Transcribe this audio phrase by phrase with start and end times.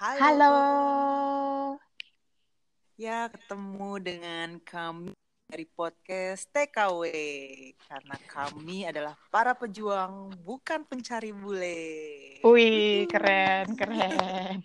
[0.00, 0.16] Halo.
[0.16, 0.56] Halo.
[2.96, 5.12] Ya, ketemu dengan kami
[5.44, 7.04] dari podcast TKW.
[7.84, 11.84] Karena kami adalah para pejuang, bukan pencari bule.
[12.40, 14.64] Wih, keren, keren.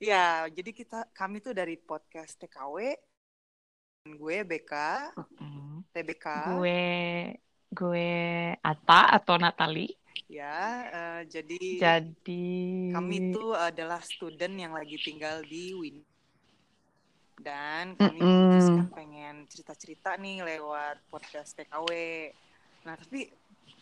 [0.00, 2.96] Ya, jadi kita kami tuh dari podcast TKW.
[4.16, 4.72] Gue BK,
[5.36, 5.84] Mm.
[5.92, 6.56] TBK.
[6.56, 6.80] Gue
[7.68, 8.08] gue
[8.64, 9.99] Ata atau Natali.
[10.30, 10.58] Ya,
[10.90, 12.46] eh, jadi Jadi
[12.94, 15.96] kami itu adalah student yang lagi tinggal di Win.
[17.40, 18.30] Dan kami Mm-mm.
[18.52, 21.88] memutuskan pengen cerita-cerita nih lewat podcast TKW.
[22.84, 23.32] Nah, tapi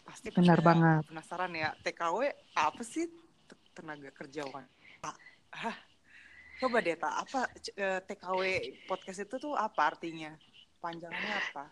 [0.06, 1.02] pasti Benar banget.
[1.10, 2.18] penasaran ya, TKW
[2.54, 3.10] apa sih
[3.44, 5.12] Te- tenaga kerja wanita?
[5.52, 5.76] Hah?
[6.58, 7.40] Coba deh, Tak, apa
[7.76, 8.40] eh, TKW
[8.86, 10.32] podcast itu tuh apa artinya?
[10.78, 11.64] Panjangannya apa?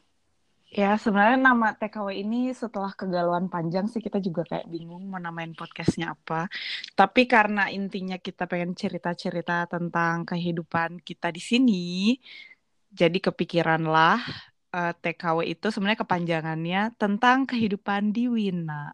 [0.71, 5.55] Ya sebenarnya nama TKW ini setelah kegalauan panjang sih kita juga kayak bingung mau namain
[5.55, 6.51] podcastnya apa.
[6.99, 11.85] Tapi karena intinya kita pengen cerita-cerita tentang kehidupan kita di sini,
[12.91, 14.19] jadi kepikiranlah
[14.77, 18.93] eh, TKW itu sebenarnya kepanjangannya tentang kehidupan di Wina.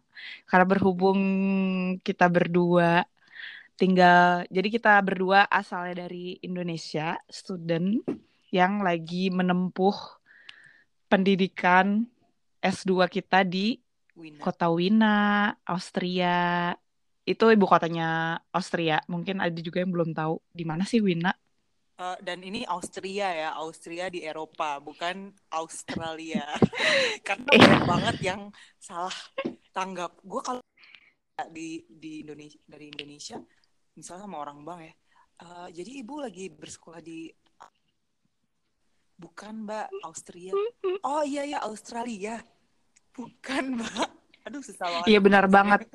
[0.49, 1.19] Karena berhubung
[2.05, 3.03] kita berdua
[3.79, 8.05] tinggal, jadi kita berdua asalnya dari Indonesia, student
[8.53, 10.22] yang lagi menempuh
[11.13, 12.09] pendidikan
[12.57, 13.77] S2 kita di
[14.17, 14.41] Wina.
[14.41, 16.73] kota Wina, Austria.
[17.21, 18.97] Itu ibu kotanya Austria.
[19.05, 21.29] Mungkin ada juga yang belum tahu di mana sih Wina.
[22.01, 26.49] Eh, dan ini Austria ya, Austria di Eropa, bukan Australia.
[27.27, 28.41] Karena banyak banget yang
[28.81, 29.13] salah
[29.69, 30.17] tanggap.
[30.25, 30.65] Gue kalau
[31.53, 33.37] di di Indonesia dari Indonesia,
[33.93, 34.93] misalnya sama orang bang ya,
[35.45, 37.29] eh, jadi ibu lagi bersekolah di
[39.23, 40.51] bukan mbak Austria.
[41.07, 42.43] Oh iya ya Australia,
[43.15, 44.09] bukan mbak.
[44.43, 45.07] Aduh susah banget.
[45.07, 45.87] Iya benar banget.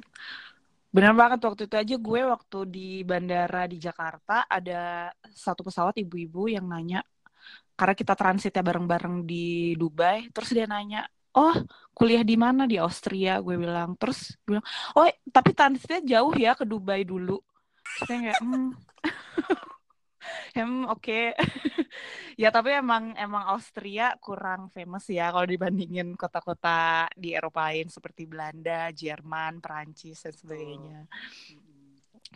[0.89, 6.49] Benar banget waktu itu aja gue waktu di bandara di Jakarta ada satu pesawat ibu-ibu
[6.49, 7.05] yang nanya
[7.79, 11.55] karena kita transitnya bareng-bareng di Dubai, terus dia nanya, "Oh,
[11.95, 13.95] kuliah di mana di Austria?" Gue bilang.
[13.95, 14.67] Terus dia bilang,
[14.99, 17.39] "Oh, tapi transitnya jauh ya ke Dubai dulu."
[18.03, 18.75] Saya kayak, "Hmm."
[20.55, 21.35] Hmm, oke.
[22.39, 28.31] Ya, tapi emang emang Austria kurang famous ya kalau dibandingin kota-kota di Eropa lain seperti
[28.31, 31.11] Belanda, Jerman, Perancis dan sebagainya.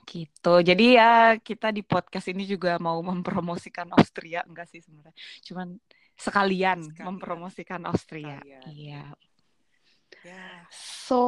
[0.03, 0.55] Gitu.
[0.67, 5.15] Jadi ya kita di podcast ini juga mau mempromosikan Austria enggak sih sebenarnya.
[5.47, 5.79] Cuman
[6.19, 7.07] sekalian, Sekalian.
[7.07, 8.43] mempromosikan Austria.
[8.43, 8.63] Sekalian.
[8.75, 9.05] Iya.
[10.23, 11.19] Ya, So,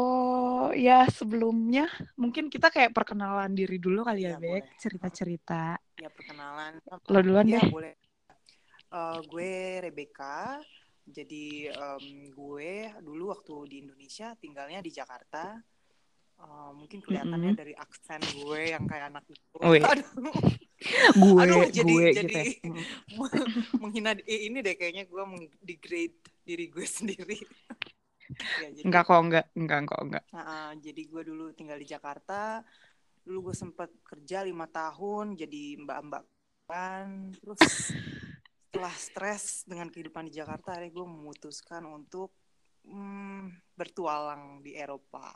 [0.74, 4.76] ya sebelumnya mungkin kita kayak perkenalan diri dulu kali ya, Ya, Bek.
[4.76, 5.78] Cerita-cerita.
[5.94, 6.78] ya perkenalan.
[7.06, 7.70] Lo duluan Ya deh.
[7.70, 7.94] boleh.
[8.90, 10.58] Eh, gue Rebecca.
[11.04, 15.58] Jadi em, gue dulu waktu di Indonesia tinggalnya di Jakarta.
[16.34, 17.60] Eh, mungkin kelihatannya Mm-mm.
[17.60, 19.56] dari aksen gue yang kayak anak itu.
[19.60, 19.82] Wih.
[19.90, 20.32] Aduh,
[21.14, 22.44] Gue, Aduh, jadi- gue jadi- gitu ya.
[23.14, 23.78] Mm.
[23.78, 27.38] menghina eh, ini deh kayaknya gue mengdegrade diri gue sendiri.
[28.60, 29.46] Ya, jadi, Enggak kok, enggak.
[29.54, 30.24] Enggak kok, enggak.
[30.34, 32.60] Nah, jadi gue dulu tinggal di Jakarta.
[33.24, 36.24] Dulu gue sempat kerja lima tahun jadi mbak-mbak
[36.68, 37.32] kan.
[37.36, 37.60] Terus
[38.68, 42.34] setelah stres dengan kehidupan di Jakarta, akhirnya gue memutuskan untuk
[42.84, 45.32] hmm, bertualang di Eropa.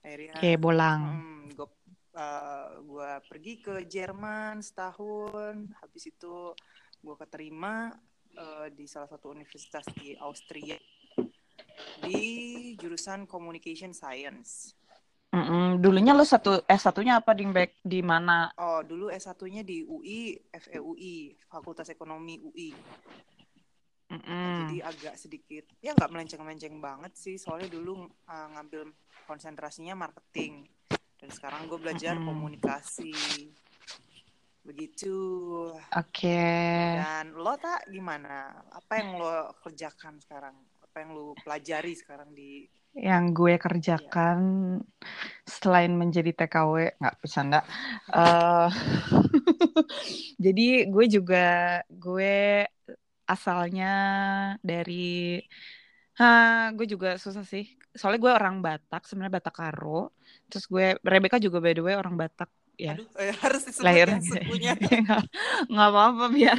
[0.00, 1.00] Akhirnya Oke, bolang.
[1.18, 1.68] hmm, gue
[2.14, 5.66] eh, gue pergi ke Jerman setahun.
[5.82, 6.54] Habis itu
[6.98, 7.92] gue keterima
[8.32, 10.78] eh, di salah satu universitas di Austria
[12.02, 12.20] di
[12.78, 14.78] jurusan Communication Science.
[15.28, 15.76] Mm-mm.
[15.84, 17.84] Dulunya lo satu S1-nya apa, Dingbek?
[17.84, 18.48] Di mana?
[18.56, 22.72] Oh, dulu S1-nya di UI, FEUI, Fakultas Ekonomi UI.
[24.08, 24.72] Nah, Mm-mm.
[24.72, 28.88] jadi agak sedikit, ya nggak melenceng-melenceng banget sih, soalnya dulu uh, ngambil
[29.28, 30.64] konsentrasinya marketing.
[31.20, 32.24] Dan sekarang gue belajar Mm-mm.
[32.24, 33.12] komunikasi.
[34.64, 35.16] Begitu.
[35.92, 36.44] Oke.
[37.04, 38.64] Dan lo tak gimana?
[38.72, 40.56] Apa yang lo kerjakan sekarang?
[40.98, 42.66] Apa yang lo pelajari sekarang di...
[42.90, 44.38] Yang gue kerjakan
[45.46, 47.62] selain menjadi TKW, nggak bercanda.
[48.10, 48.68] Eh,
[50.42, 51.46] jadi gue juga
[51.86, 52.66] gue
[53.30, 53.94] asalnya
[54.58, 55.38] dari,
[56.18, 57.78] Hah, gue juga susah sih.
[57.94, 60.18] Soalnya gue orang Batak, sebenarnya Batak Karo.
[60.50, 62.94] Terus gue, Rebecca juga by the way orang Batak ya.
[62.94, 64.18] Aduh, eh, harus disebut lahir ya
[65.74, 66.58] nggak apa-apa biar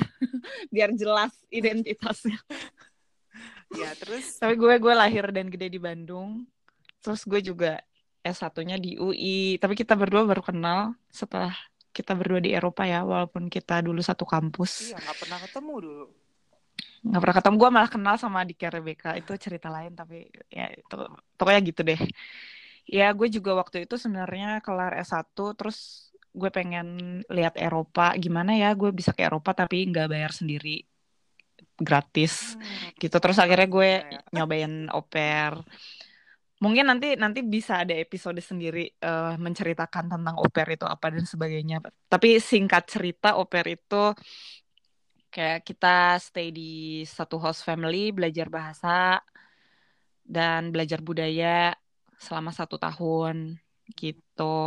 [0.67, 2.35] biar jelas identitasnya
[3.73, 4.37] ya, terus...
[4.41, 6.45] tapi gue gue lahir dan gede di Bandung.
[6.99, 7.79] Terus gue juga
[8.19, 11.55] S1-nya di UI tapi kita berdua baru kenal setelah
[11.89, 14.93] kita berdua di Eropa ya walaupun kita dulu satu kampus.
[14.93, 16.05] Iya, nggak pernah ketemu dulu.
[16.99, 17.55] nggak pernah ketemu.
[17.55, 19.09] Gue malah kenal sama adiknya Rebecca.
[19.15, 20.97] Itu cerita lain tapi ya itu
[21.39, 22.01] pokoknya gitu deh.
[22.89, 28.11] Ya gue juga waktu itu sebenarnya kelar S1 terus gue pengen lihat Eropa.
[28.19, 30.88] Gimana ya gue bisa ke Eropa tapi nggak bayar sendiri
[31.79, 33.15] gratis Hmm, gitu.
[33.17, 33.89] Terus akhirnya gue
[34.35, 35.55] nyobain au pair.
[36.59, 41.23] Mungkin nanti nanti bisa ada episode sendiri eh, menceritakan tentang au pair itu apa dan
[41.23, 41.79] sebagainya.
[42.11, 44.11] Tapi singkat cerita au pair itu
[45.29, 49.23] kayak kita stay di satu host family belajar bahasa
[50.25, 51.73] dan belajar budaya
[52.19, 53.55] selama satu tahun
[53.95, 54.57] gitu.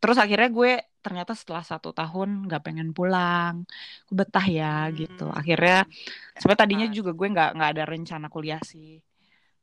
[0.00, 3.64] Terus akhirnya gue ternyata setelah satu tahun nggak pengen pulang
[4.08, 5.32] gue betah ya gitu.
[5.32, 5.38] Hmm.
[5.40, 5.88] akhirnya
[6.36, 9.00] sebenarnya tadinya juga gue nggak nggak ada rencana kuliah sih.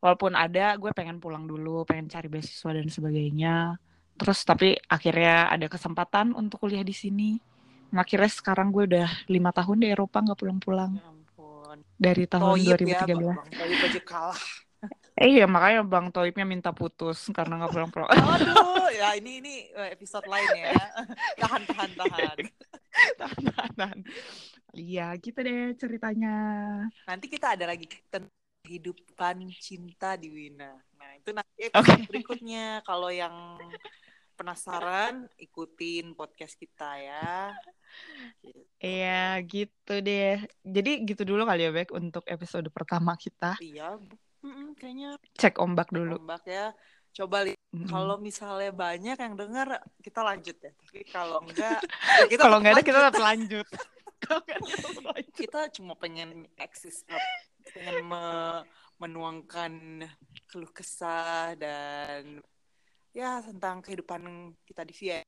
[0.01, 3.77] Walaupun ada gue pengen pulang dulu pengen cari beasiswa dan sebagainya.
[4.17, 7.37] Terus tapi akhirnya ada kesempatan untuk kuliah di sini.
[7.87, 10.91] Nah, akhirnya sekarang gue udah lima tahun di Eropa nggak pulang-pulang.
[10.99, 11.77] Ya ampun.
[11.97, 14.41] dari tahun Toyib ya, 2013 Bang Toyib aja kalah.
[15.17, 19.97] Eh iya makanya Bang Toibnya minta putus karena nggak pulang-pulang Aduh, ya ini ini eh,
[19.97, 20.77] episode lain ya.
[21.41, 22.37] Tahan, tahan, tahan.
[23.17, 23.99] tahan, tahan, tahan.
[24.77, 26.35] iya gitu deh ceritanya
[27.09, 28.29] Nanti kita ada lagi tentang
[28.61, 30.75] kehidupan cinta di Wina.
[30.99, 32.83] Nah, itu nanti episode berikutnya.
[32.83, 33.55] Kalau yang
[34.35, 37.55] penasaran, ikutin podcast kita ya.
[38.43, 38.61] Gitu.
[38.77, 43.97] Iya gitu deh jadi gitu dulu kali ya Bek untuk episode pertama kita Iya,
[44.43, 46.73] mm-mm, kayaknya cek ombak dulu ombak ya.
[47.15, 47.89] Coba li- Mm-mm.
[47.89, 50.69] kalau misalnya banyak yang dengar, kita lanjut ya.
[50.69, 51.81] Tapi kalau enggak,
[52.21, 53.67] ya kita kalau tetap nggak ada kita tetap lanjut
[55.37, 57.05] kita cuma pengen eksis
[57.73, 58.65] pengen me-
[58.97, 60.03] menuangkan
[60.49, 62.41] keluh kesah dan
[63.13, 65.21] ya tentang kehidupan kita di VIA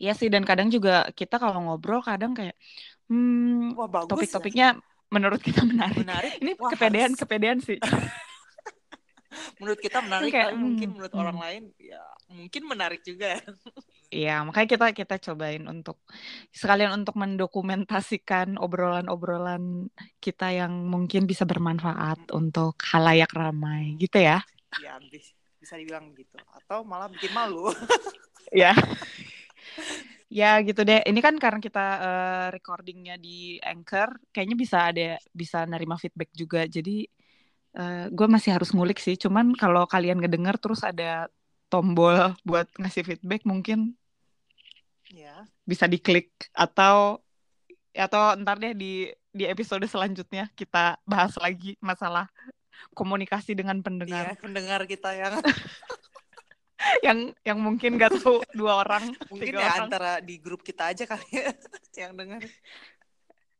[0.00, 2.56] Iya sih dan kadang juga kita kalau ngobrol kadang kayak
[3.12, 4.80] hmm, wah bagus topik-topiknya
[5.10, 6.00] menurut kita menarik.
[6.00, 7.78] menarik Ini Wah, kepedean harus- kepedean sih.
[9.60, 11.22] menurut kita menarik Kayak, tapi mungkin hmm, menurut hmm.
[11.22, 12.02] orang lain ya
[12.32, 13.38] mungkin menarik juga
[14.10, 16.02] Iya makanya kita kita cobain untuk
[16.50, 19.86] sekalian untuk mendokumentasikan obrolan-obrolan
[20.18, 24.42] kita yang mungkin bisa bermanfaat untuk halayak ramai gitu ya.
[24.82, 25.30] ya bis-
[25.62, 27.70] bisa dibilang gitu atau malah bikin malu
[28.50, 28.74] Ya.
[30.30, 31.02] ya gitu deh.
[31.02, 36.64] Ini kan karena kita eh, recordingnya di Anchor, kayaknya bisa ada bisa nerima feedback juga.
[36.70, 37.06] Jadi
[37.76, 39.18] eh, gue masih harus ngulik sih.
[39.18, 41.26] Cuman kalau kalian ngedenger terus ada
[41.70, 43.94] tombol buat ngasih feedback, mungkin
[45.10, 47.18] ya bisa diklik atau
[47.90, 52.30] atau ntar deh di di episode selanjutnya kita bahas lagi masalah
[52.94, 55.34] komunikasi dengan iya pendengar pendengar kita yang
[57.00, 60.92] yang yang mungkin gak tahu dua orang mungkin tiga ya orang antara di grup kita
[60.92, 61.50] aja kali ya
[62.06, 62.42] yang dengar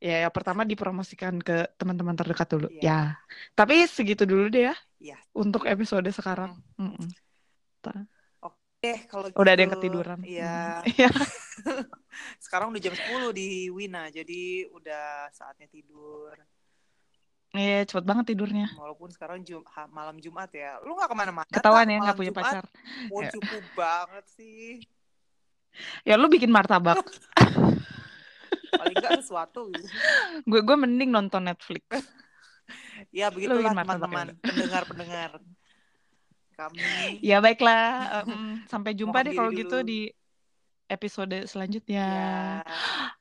[0.00, 2.72] Ya, ya pertama dipromosikan ke teman-teman terdekat dulu.
[2.72, 2.80] Iya.
[2.80, 3.00] Ya.
[3.52, 5.20] Tapi segitu dulu deh ya Iya.
[5.36, 6.56] untuk episode sekarang.
[6.80, 7.04] Mm-mm.
[8.80, 9.92] deh kalau Udah ada yang gitu.
[9.92, 10.18] ketiduran.
[10.24, 10.88] iya Mm.
[11.04, 11.10] Iya.
[12.40, 16.32] sekarang udah jam 10 di Wina jadi udah saatnya tidur
[17.60, 18.66] Iya, cepet banget tidurnya.
[18.74, 21.92] walaupun sekarang Jum malam Jumat ya lu nggak ke mana-mana Ketahuan tak?
[21.92, 22.64] ya nggak punya Jumat, pacar.
[23.06, 23.30] mau Ya.
[23.30, 24.80] cukup banget sih
[26.02, 26.98] Ya lu bikin martabak.
[28.72, 29.86] paling nggak sesuatu gitu.
[30.42, 31.84] gue gue mending nonton Netflix.
[33.12, 35.30] ya begitulah martabak teman-teman pendengar-pendengar
[36.52, 36.80] kami
[37.20, 38.22] Ya baiklah.
[38.22, 40.00] em, sampai jumpa Mohon deh kalau gitu di
[40.86, 42.02] episode selanjutnya.
[42.04, 42.34] ya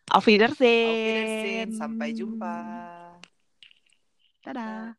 [0.10, 0.90] Auf Wiedersehen.
[0.90, 1.70] Auf Wiedersehen.
[1.72, 2.54] sampai jumpa
[4.42, 4.99] 哒哒